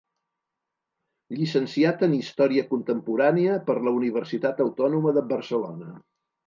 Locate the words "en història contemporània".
2.09-3.61